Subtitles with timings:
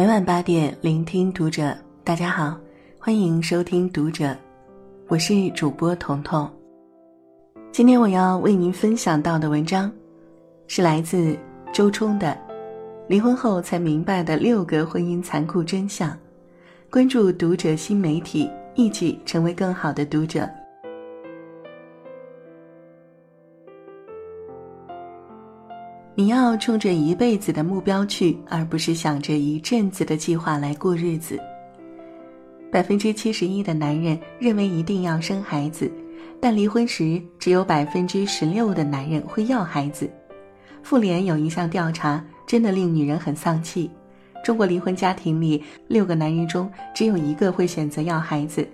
[0.00, 1.76] 每晚八点，聆听读者。
[2.02, 2.58] 大家好，
[2.98, 4.34] 欢迎收听读者，
[5.08, 6.50] 我是主播彤彤。
[7.70, 9.92] 今天我要为您分享到的文章，
[10.68, 11.36] 是来自
[11.70, 12.28] 周冲的
[13.08, 16.08] 《离婚后才明白的六个婚姻残酷真相》。
[16.90, 20.48] 关注读者新媒体，一起成为更好的读者。
[26.14, 31.38] 你要冲着一辈子的目标去，而不是想着一阵子的计划来过日子。
[32.70, 35.90] 百分之七十一的男人认为一定要生孩子，
[36.40, 40.10] 但离婚时只有百分之十六的男人会要孩子。
[40.82, 43.90] 妇联有一项调查，真的令女人很丧气。
[44.44, 48.66] 中国离婚家庭里，六个男人中只有一个会选择要孩子。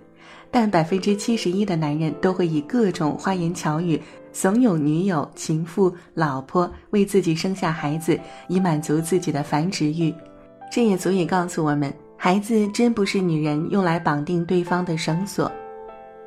[0.58, 4.00] 但百分之七十一的男人都会以各种花言巧语
[4.32, 10.14] 怂恿女友、情妇、老婆为自己生下孩子，以满足自己的繁殖欲。
[10.72, 15.52] 这也足以告诉我们，孩子真不是女人用来绑定对方的绳索，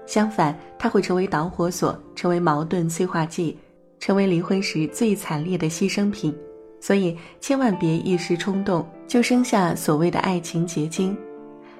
[0.05, 3.57] 相反，它会成为导火索，成为矛盾催化剂，
[3.99, 6.31] 成为离婚时最惨烈的牺牲品。
[6.79, 11.17] 所以，千万别一时冲动就生下所谓的爱情结晶。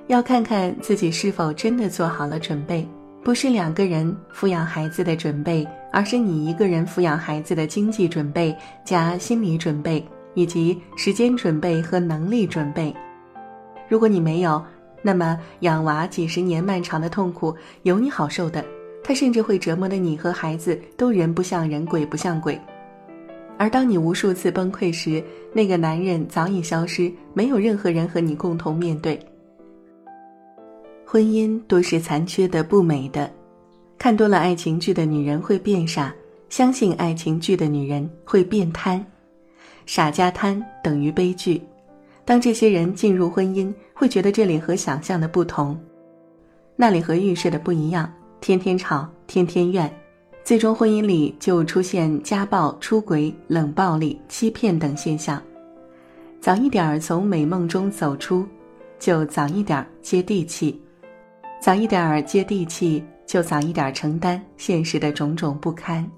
[0.10, 2.84] 要看看自己是否真的做好了准备，
[3.24, 12.92] 不是两个人抚养孩子的准备，而是你一个人抚养孩子的经济准备加心理准备，以及时间准备和能力准备。
[13.88, 14.60] 如果你没有，
[15.04, 18.66] 那么养娃几十年漫长的痛苦有你好受的，
[19.04, 22.60] 他甚至会折磨的你和孩子都人不像人，鬼不像鬼。
[23.60, 29.20] 而当你无数次崩溃时，那个男人早已消失，没有任何人和你共同面对。
[31.12, 33.28] 婚姻都是残缺的、不美的。
[33.98, 36.14] 看多了爱情剧的女人会变傻，
[36.50, 39.04] 相信爱情剧的女人会变贪。
[39.88, 41.60] 傻加贪等于悲剧。
[42.24, 45.76] 当这些人进入婚姻，会觉得这里和想象的不同，
[46.76, 48.08] 那里和预设的不一样，
[48.40, 49.92] 天天吵，天天怨，
[50.44, 55.42] 最终婚姻里就出现家暴、出轨、冷暴力、欺骗等现象。
[56.40, 58.46] 早一点儿从美梦中走出，
[59.00, 60.80] 就早一点儿接地气。
[61.60, 66.10] 早一点儿接地气，就早一点承担现实的种种不堪。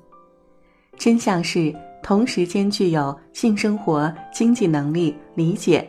[0.98, 5.88] 真相是，同时间具有性生活、经济能力、理解，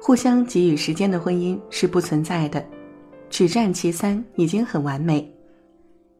[0.00, 2.64] 互相给予时间的婚姻是不存在的。
[3.30, 5.30] 只占其三已经很完美，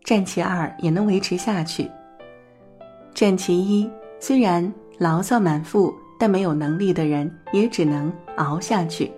[0.04, 1.90] 占其二也能维持下去。
[3.14, 9.10] 占其一虽然牢骚满腹，但没有能力的人也只能熬下去。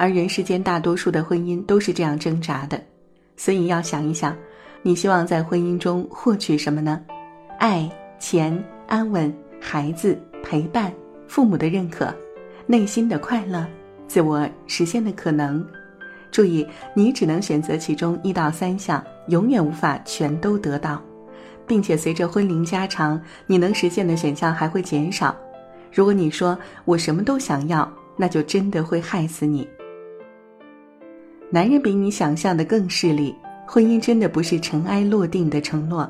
[0.00, 2.80] 而人世间大多数的婚姻都是这样挣扎的，
[3.36, 4.34] 所以要想一想，
[4.80, 7.00] 你希望在婚姻中获取什么呢？
[7.58, 8.56] 爱、钱、
[8.86, 10.92] 安稳、孩子、陪伴、
[11.26, 12.14] 父母的认可、
[12.64, 13.66] 内心的快乐、
[14.06, 15.66] 自我实现的可能。
[16.30, 16.64] 注意，
[16.94, 21.02] 你只能选择其中一到三项，永远无法全都得到，
[21.66, 25.34] 并且随着婚龄加长，你能实现的选项还会减少。
[25.92, 29.68] 如果你说我什么都想要，那就真的会害死你。
[31.50, 33.34] 男人比你想象的更势利，
[33.66, 36.08] 婚姻真的不是尘埃落定的承诺。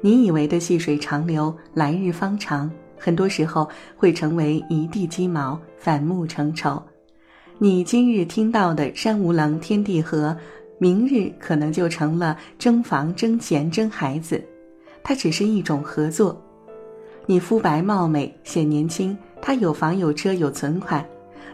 [0.00, 6.80] 你以为的细水长流、来日方长，很多时候会成为一地鸡毛、反目成仇。
[7.58, 10.36] 你今日听到的山无棱、天地合，
[10.78, 14.40] 明日可能就成了争房、争钱、争孩子。
[15.02, 16.40] 它只是一种合作。
[17.26, 21.04] 你肤白貌美、显年轻，他有房有车有存款。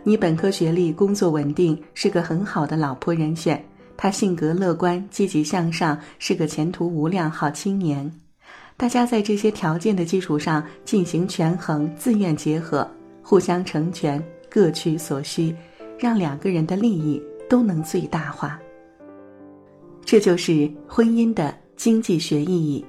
[0.05, 3.65] 你本科学历，工作稳定，是个很好的老婆人选。
[3.97, 8.11] 他性格乐观、积极向上，是个前途无量好青年。
[8.77, 12.89] 大家在这些条件的基础上进行权衡，自愿结合，
[13.23, 14.21] 互相成全，
[14.51, 15.55] 各取所需，
[15.97, 18.59] 让两个人的利益都能最大化。
[20.05, 22.85] 这就是婚姻的经济学意义。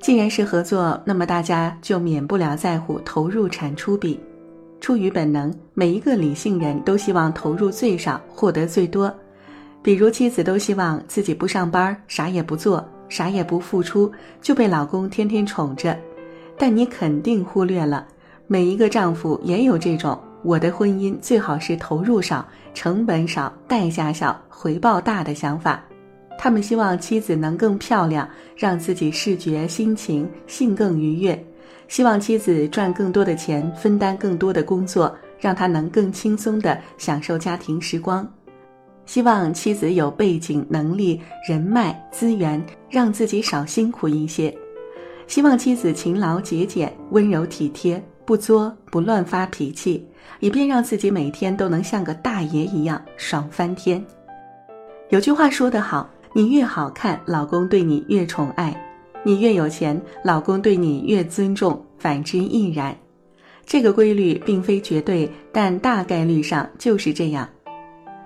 [0.00, 4.18] 既然是合作，那么大家就免不了在乎投入产出比。
[4.80, 9.14] 出于本能，每一个理性人都希望投入最少，获得最多。
[9.82, 14.10] 比如妻子都希望自己不上班，啥也不做，啥也不付出，
[14.40, 15.96] 就被老公天天宠着。
[16.58, 18.06] 但你肯定忽略了，
[18.46, 25.82] 每一个丈夫也有这种：我的婚姻最好是投入少、成本少、代价小、回报大的想法。
[26.38, 31.38] 他们希望妻子能更漂亮，让自己视觉、心情、性更愉悦。
[31.90, 38.24] 希望妻子赚更多的钱，分担更多的工作，让他能更轻松地享受家庭时光。
[39.06, 44.56] 希望妻子有背景、能力、人脉、资源，让自己少辛苦一些。
[45.26, 50.06] 希望妻子勤劳节俭、温柔体贴，不作不乱发脾气，
[50.38, 54.00] 以便让自己每天都能像个大爷一样爽翻天。
[55.08, 58.72] 有句话说得好，你越好看，老公对你越宠爱；
[59.22, 62.96] 你越有钱，老公对你越尊重，反之亦然。
[63.66, 67.48] 这个规律并非绝对，但大概率上就是这样。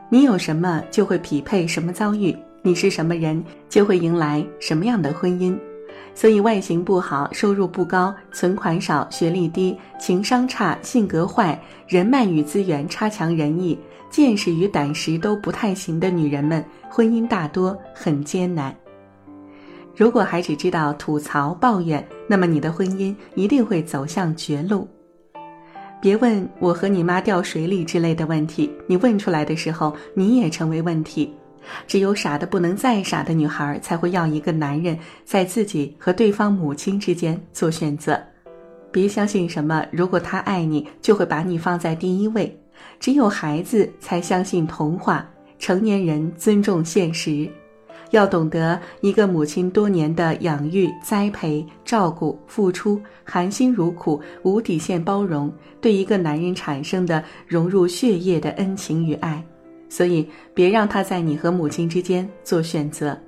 [0.09, 2.33] 你有什么，就会匹配什么遭遇；
[2.63, 5.59] 你是什么人，就会迎来什么样的婚姻。
[6.15, 13.77] 所以，外形不好、收入不高、存款少、学历低、情商差、性格坏、人脉与资源差强人意、
[14.09, 18.73] 见识与胆识都不太行的女人们，婚姻大多很艰难。
[19.97, 24.89] 如果还只知道吐槽抱怨，那么你的婚姻一定会走向绝路。
[26.01, 31.33] 别问我和你妈掉水里之类的问题，你问出来的时候，你也成为问题。
[31.87, 38.21] 只有傻的不能再傻的女孩才会要一个男人在自己和对方母亲之间做选择。
[38.93, 42.55] 别相信什么，如果他爱你，就会把你放在第一位。
[43.01, 45.27] 只有孩子才相信童话，
[45.59, 47.49] 成年人尊重现实。
[48.15, 59.45] 要懂得一个母亲多年的养育、栽培、照顾、付出，含辛茹苦、无底线包容，对一个男人产生的融入血液的恩情与爱。
[59.89, 63.19] 所以，别让他在你和母亲之间做选择。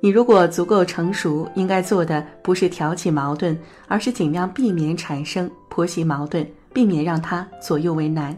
[0.00, 3.56] 你如果足够成熟，应该做的不是挑起矛盾，
[3.88, 8.36] 而是尽量避免产生婆媳矛盾，避免让他左右为难。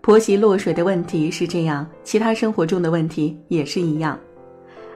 [0.00, 4.18] 婆媳落水的问题是这样，其他生活中的问题也是一样。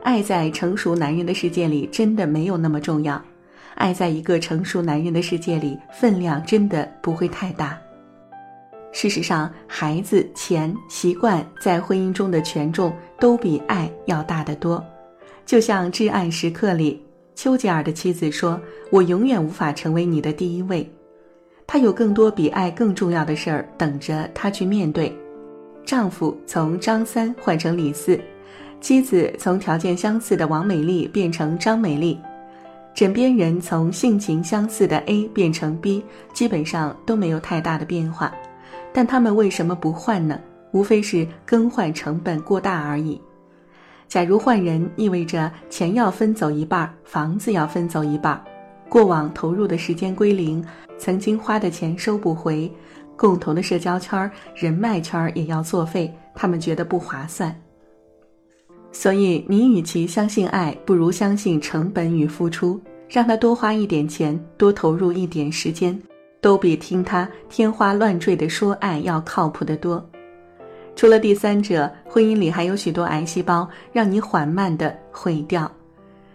[0.02, 3.20] 爱在成熟男人的世界里真的没有那么重要，
[3.74, 7.78] 爱在一个成熟男人的世界里分量真的不会太大。
[8.92, 14.82] 事实上，孩子、钱、习惯在婚姻中的权重都比爱要大得多。
[15.44, 17.04] 就像《至暗时刻》里，
[17.34, 18.58] 丘吉尔的妻子说
[18.90, 20.88] ：“我永远无法成为你的第一位。”
[21.66, 25.14] 他有更多比爱更重要的事儿等着他去面对。
[25.84, 28.18] 丈夫从张三换成李四。
[28.80, 32.18] 妻子从条件相似的王美丽变成张美丽，
[32.94, 38.32] 枕边人从性情相似的 A 变成 B，基本上都没有太大的变化。
[38.92, 40.38] 但他们为什么不换呢？
[40.72, 43.20] 无非是更换成本过大而已。
[44.08, 48.40] 假如换人意味着钱要分走一半，房子要分走一半，
[48.88, 50.64] 过往投入的时间归零，
[50.96, 52.70] 曾经花的钱收不回，
[53.16, 57.54] 共同的社交圈、人脉圈也要作废，他们觉得不划算。
[58.98, 65.96] 所以，你与其相信爱，不如相信成本与付出，让他多花一点钱，多投入一点时间，
[66.40, 70.02] 都比听他天花乱坠的说爱要靠谱得多。
[70.96, 75.70] 除了第三者，婚姻里还有许多癌细胞，让你缓慢的毁掉。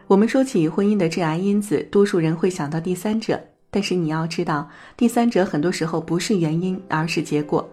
[0.05, 3.41] 我们说起婚姻的致癌因子，多数人会想到第三者，
[3.71, 7.67] 但是你要知道，第三者很多时候不是原因，而是结果。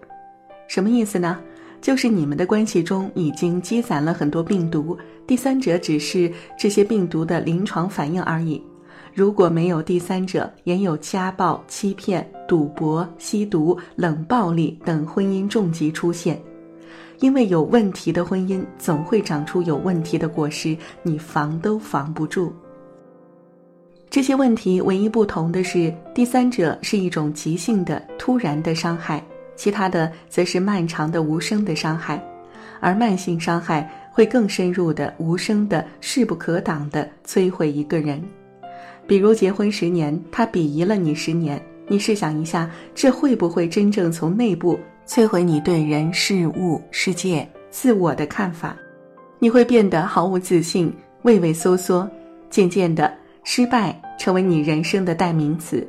[0.67, 1.39] 什么意思呢？
[1.81, 8.61] 就是你们的关系中已经积攒了很多病毒，第三者只是这些病毒的临床反应而已。
[9.13, 16.39] 如果没有第三者，也有家暴、欺骗、赌博、吸毒、冷暴力等婚姻重疾出现。
[17.19, 22.53] 因为有问题的婚姻总会长出有问题的果实，你防都防不住。
[24.09, 29.23] 这些问题唯一不同的是，第三者是一种急性的、突然的伤害。
[29.59, 32.23] 其他的则是漫长的无声的伤害，
[32.79, 38.23] 而慢性伤害会更深入的、无声的、势不可挡的摧毁一个人。
[39.05, 48.77] 比如结婚十年，他鄙夷了你十年，你试想一下，这会不会真正从内部摧毁你对人事物、世界、自我的看法？
[49.39, 50.89] 你会变得毫无自信、
[51.23, 52.09] 畏畏缩缩，
[52.49, 53.13] 渐渐的，
[53.43, 55.85] 失败成为你人生的代名词。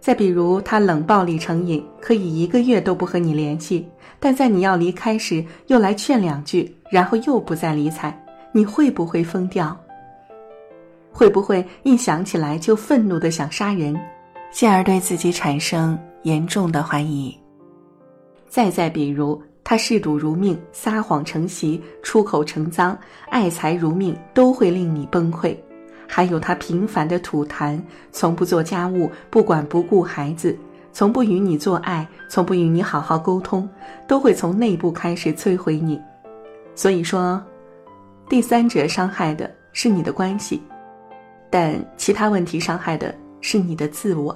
[0.00, 3.86] 再比如，他冷暴力成瘾，可以一个月都不和你联系，
[4.20, 8.16] 但在你要离开时又来劝两句，然后又不再理睬，
[8.52, 9.76] 你会不会疯掉？
[11.10, 13.98] 会不会一想起来就愤怒的想杀人，
[14.52, 17.36] 进而对自己产生严重的怀疑？
[18.48, 22.96] 再再比如，他嗜赌如命，撒谎成习，出口成脏，
[23.30, 25.54] 爱财如命，都会令你崩溃。
[26.08, 27.78] 还有他频繁的吐痰，
[28.10, 30.56] 从不做家务，不管不顾孩子，
[30.90, 33.68] 从不与你做爱，从不与你好好沟通，
[34.08, 36.00] 都会从内部开始摧毁你。
[36.74, 37.40] 所以说，
[38.28, 40.62] 第三者伤害的是你的关系，
[41.50, 44.34] 但其他问题伤害的是你的自我。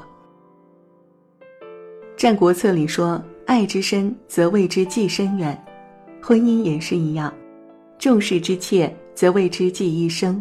[2.16, 5.58] 《战国策》里说：“爱之深，则为之计深远。”
[6.22, 7.32] 婚姻也是一样，
[7.98, 10.40] 重视之切，则为之计一生。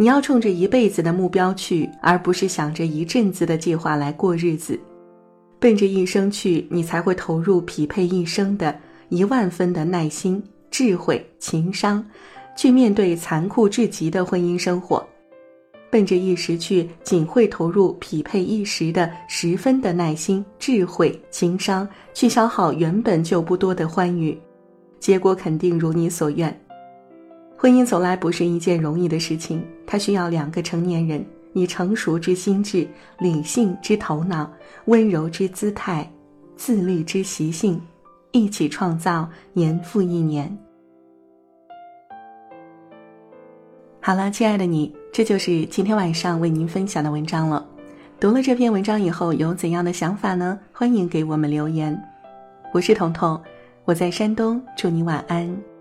[0.00, 4.78] 你要冲着一辈子的目标去，而不是想着一阵子的计划来过日子。
[5.58, 8.78] 奔着一生去，你才会投入匹配一生的
[9.08, 10.40] 一万分的耐心、
[10.70, 12.04] 智慧、情商，
[12.56, 15.04] 去面对残酷至极的婚姻生活；
[15.90, 24.38] 奔着一时去，仅会投入匹配一时的十分的耐心、智慧、情商，去消耗原本就不多的欢愉，
[25.00, 26.56] 结果肯定如你所愿。
[27.60, 31.24] 婚姻从来不是一件容易的事情，它需要两个成年人。
[31.54, 32.86] 以成熟之心智、
[33.18, 34.48] 理性之头脑、
[34.84, 36.08] 温柔之姿态、
[36.54, 37.80] 自律之习性，
[38.30, 40.56] 一起创造年复一年。
[44.00, 47.66] 好了，亲爱的你，这就是今天晚上为您分享的文章了。
[48.20, 50.60] 读了这篇文章以后，有怎样的想法呢？
[50.70, 52.00] 欢迎给我们留言。
[52.72, 53.40] 我是彤彤，
[53.84, 55.77] 我在山东，祝你晚安。